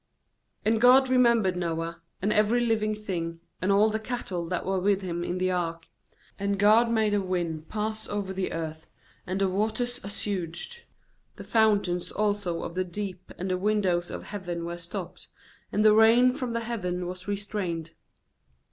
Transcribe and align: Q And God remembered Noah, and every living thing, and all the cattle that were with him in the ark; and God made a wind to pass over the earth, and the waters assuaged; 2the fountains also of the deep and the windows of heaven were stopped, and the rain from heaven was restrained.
Q 0.63 0.71
And 0.71 0.81
God 0.81 1.09
remembered 1.09 1.55
Noah, 1.55 2.01
and 2.23 2.33
every 2.33 2.61
living 2.65 2.95
thing, 2.95 3.39
and 3.61 3.71
all 3.71 3.91
the 3.91 3.99
cattle 3.99 4.47
that 4.47 4.65
were 4.65 4.79
with 4.79 5.03
him 5.03 5.23
in 5.23 5.37
the 5.37 5.51
ark; 5.51 5.85
and 6.39 6.57
God 6.57 6.89
made 6.89 7.13
a 7.13 7.21
wind 7.21 7.59
to 7.59 7.65
pass 7.71 8.09
over 8.09 8.33
the 8.33 8.51
earth, 8.51 8.87
and 9.27 9.39
the 9.39 9.47
waters 9.47 10.03
assuaged; 10.03 10.85
2the 11.37 11.43
fountains 11.45 12.11
also 12.11 12.63
of 12.63 12.73
the 12.73 12.83
deep 12.83 13.31
and 13.37 13.51
the 13.51 13.59
windows 13.59 14.09
of 14.09 14.23
heaven 14.23 14.65
were 14.65 14.79
stopped, 14.79 15.27
and 15.71 15.85
the 15.85 15.93
rain 15.93 16.33
from 16.33 16.55
heaven 16.55 17.05
was 17.05 17.27
restrained. 17.27 17.91